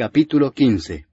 [0.00, 1.04] Capítulo 15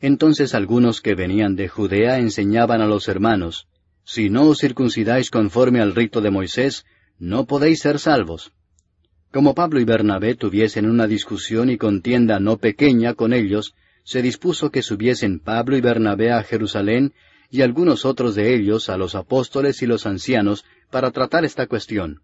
[0.00, 3.68] Entonces algunos que venían de Judea enseñaban a los hermanos,
[4.02, 6.86] Si no os circuncidáis conforme al rito de Moisés,
[7.18, 8.54] no podéis ser salvos.
[9.30, 14.70] Como Pablo y Bernabé tuviesen una discusión y contienda no pequeña con ellos, se dispuso
[14.70, 17.12] que subiesen Pablo y Bernabé a Jerusalén
[17.50, 22.22] y algunos otros de ellos a los apóstoles y los ancianos para tratar esta cuestión.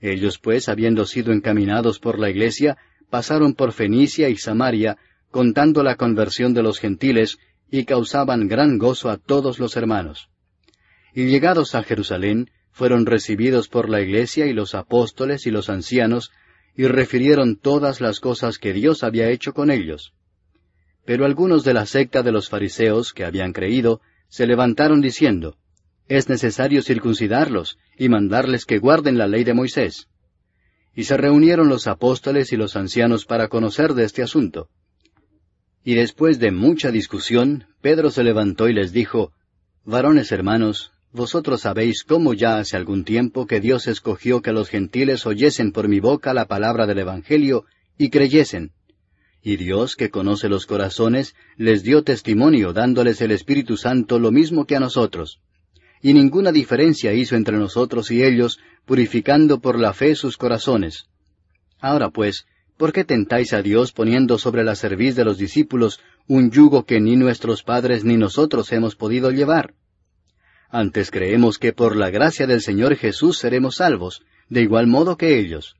[0.00, 2.78] Ellos pues, habiendo sido encaminados por la iglesia,
[3.14, 4.98] pasaron por Fenicia y Samaria,
[5.30, 7.38] contando la conversión de los gentiles,
[7.70, 10.30] y causaban gran gozo a todos los hermanos.
[11.14, 16.32] Y llegados a Jerusalén, fueron recibidos por la iglesia y los apóstoles y los ancianos,
[16.76, 20.12] y refirieron todas las cosas que Dios había hecho con ellos.
[21.06, 25.56] Pero algunos de la secta de los fariseos que habían creído, se levantaron diciendo,
[26.08, 30.08] Es necesario circuncidarlos y mandarles que guarden la ley de Moisés.
[30.94, 34.68] Y se reunieron los apóstoles y los ancianos para conocer de este asunto.
[35.84, 39.32] Y después de mucha discusión, Pedro se levantó y les dijo,
[39.84, 45.26] Varones hermanos, vosotros sabéis cómo ya hace algún tiempo que Dios escogió que los gentiles
[45.26, 47.66] oyesen por mi boca la palabra del Evangelio
[47.98, 48.72] y creyesen.
[49.42, 54.64] Y Dios, que conoce los corazones, les dio testimonio dándoles el Espíritu Santo lo mismo
[54.64, 55.38] que a nosotros.
[56.04, 61.06] Y ninguna diferencia hizo entre nosotros y ellos, purificando por la fe sus corazones.
[61.80, 62.44] Ahora pues,
[62.76, 67.00] ¿por qué tentáis a Dios poniendo sobre la cerviz de los discípulos un yugo que
[67.00, 69.72] ni nuestros padres ni nosotros hemos podido llevar?
[70.68, 75.38] Antes creemos que por la gracia del Señor Jesús seremos salvos, de igual modo que
[75.38, 75.74] ellos.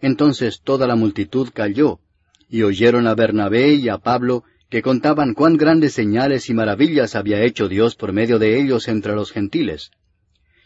[0.00, 2.00] Entonces toda la multitud calló,
[2.48, 7.42] y oyeron a Bernabé y a Pablo, que contaban cuán grandes señales y maravillas había
[7.42, 9.90] hecho Dios por medio de ellos entre los gentiles.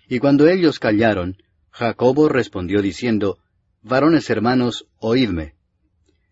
[0.09, 1.36] Y cuando ellos callaron,
[1.70, 3.39] Jacobo respondió diciendo,
[3.83, 5.55] Varones hermanos, oídme.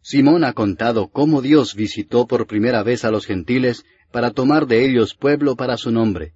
[0.02, 4.84] Simón ha contado cómo Dios visitó por primera vez a los gentiles para tomar de
[4.84, 6.34] ellos pueblo para su nombre.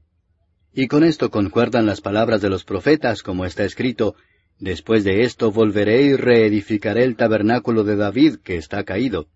[0.73, 4.17] Y con esto concuerdan las palabras de los profetas, como está escrito,
[4.59, 9.27] Después de esto volveré y reedificaré el tabernáculo de David que está caído,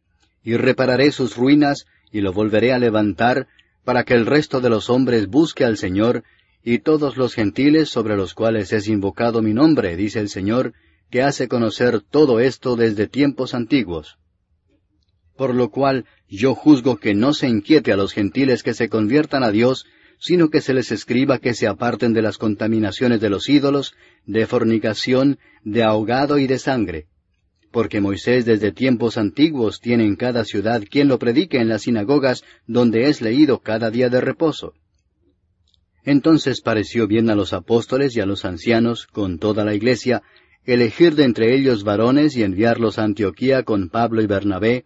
[0.45, 3.47] y repararé sus ruinas y lo volveré a levantar,
[3.85, 6.25] para que el resto de los hombres busque al Señor,
[6.63, 10.75] y todos los gentiles sobre los cuales es invocado mi nombre, dice el Señor,
[11.11, 14.19] que hace conocer todo esto desde tiempos antiguos.
[15.37, 19.43] Por lo cual yo juzgo que no se inquiete a los gentiles que se conviertan
[19.43, 19.87] a Dios,
[20.19, 23.95] sino que se les escriba que se aparten de las contaminaciones de los ídolos,
[24.27, 27.07] de fornicación, de ahogado y de sangre.
[27.71, 32.43] Porque Moisés desde tiempos antiguos tiene en cada ciudad quien lo predique en las sinagogas
[32.67, 34.75] donde es leído cada día de reposo.
[36.05, 40.23] Entonces pareció bien a los apóstoles y a los ancianos, con toda la iglesia,
[40.65, 44.85] elegir de entre ellos varones y enviarlos a Antioquía con Pablo y Bernabé,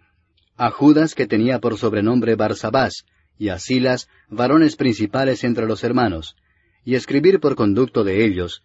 [0.56, 3.04] a Judas que tenía por sobrenombre Barsabás,
[3.38, 6.37] y a Silas, varones principales entre los hermanos,
[6.84, 8.62] y escribir por conducto de ellos,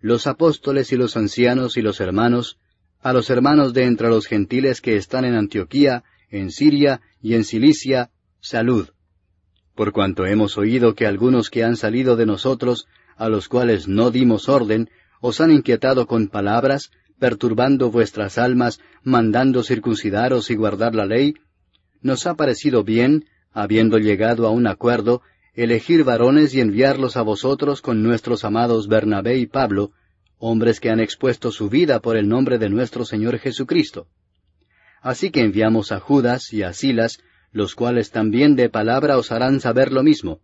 [0.00, 2.58] los apóstoles y los ancianos y los hermanos,
[3.06, 7.44] a los hermanos de entre los gentiles que están en Antioquía, en Siria y en
[7.44, 8.88] Cilicia, salud.
[9.76, 14.10] Por cuanto hemos oído que algunos que han salido de nosotros, a los cuales no
[14.10, 14.90] dimos orden,
[15.20, 16.90] os han inquietado con palabras,
[17.20, 21.34] perturbando vuestras almas, mandando circuncidaros y guardar la ley,
[22.02, 25.22] nos ha parecido bien, habiendo llegado a un acuerdo,
[25.54, 29.92] elegir varones y enviarlos a vosotros con nuestros amados Bernabé y Pablo,
[30.48, 34.06] hombres que han expuesto su vida por el nombre de nuestro Señor Jesucristo.
[35.02, 37.18] Así que enviamos a Judas y a Silas,
[37.52, 40.40] los cuales también de palabra os harán saber lo mismo,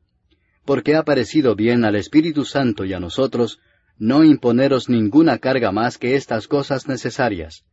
[0.64, 3.60] porque ha parecido bien al Espíritu Santo y a nosotros
[3.98, 7.64] no imponeros ninguna carga más que estas cosas necesarias,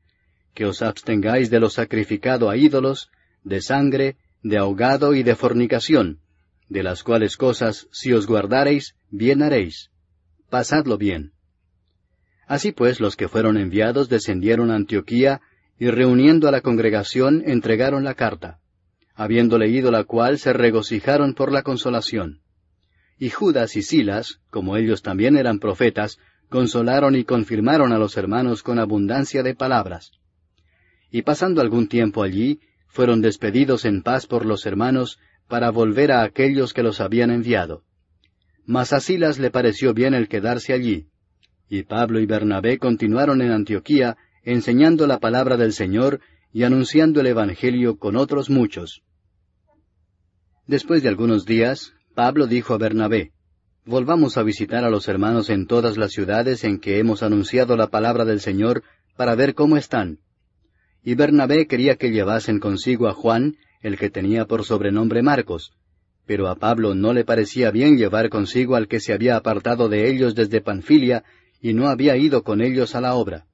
[0.53, 3.09] que os abstengáis de lo sacrificado a ídolos,
[3.43, 6.19] de sangre, de ahogado y de fornicación,
[6.67, 9.89] de las cuales cosas, si os guardareis, bien haréis.
[10.49, 11.33] Pasadlo bien.
[12.49, 15.39] Así pues, los que fueron enviados descendieron a Antioquía
[15.77, 18.57] y reuniendo a la congregación entregaron la carta,
[19.13, 22.41] habiendo leído la cual se regocijaron por la consolación.
[23.19, 26.17] Y Judas y Silas, como ellos también eran profetas,
[26.49, 30.13] consolaron y confirmaron a los hermanos con abundancia de palabras.
[31.11, 36.23] Y pasando algún tiempo allí, fueron despedidos en paz por los hermanos para volver a
[36.23, 37.83] aquellos que los habían enviado.
[38.65, 41.09] Mas a Silas le pareció bien el quedarse allí,
[41.69, 46.19] y Pablo y Bernabé continuaron en Antioquía enseñando la palabra del Señor
[46.51, 49.03] y anunciando el Evangelio con otros muchos.
[50.65, 53.31] Después de algunos días, Pablo dijo a Bernabé,
[53.85, 57.87] Volvamos a visitar a los hermanos en todas las ciudades en que hemos anunciado la
[57.87, 58.83] palabra del Señor
[59.15, 60.19] para ver cómo están
[61.03, 65.71] y Bernabé quería que llevasen consigo a Juan, el que tenía por sobrenombre Marcos,
[66.25, 70.09] pero a Pablo no le parecía bien llevar consigo al que se había apartado de
[70.09, 71.23] ellos desde Panfilia
[71.61, 73.45] y no había ido con ellos a la obra.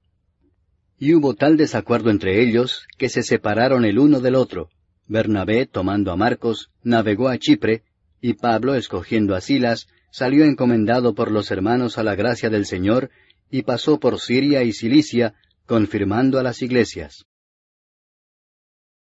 [0.97, 4.69] Y hubo tal desacuerdo entre ellos que se separaron el uno del otro.
[5.07, 7.83] Bernabé, tomando a Marcos, navegó a Chipre,
[8.21, 13.11] y Pablo, escogiendo a Silas, salió encomendado por los hermanos a la gracia del Señor,
[13.51, 15.35] y pasó por Siria y Cilicia,
[15.65, 17.25] confirmando a las iglesias.